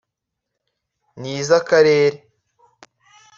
[1.19, 2.17] n’iz’akarere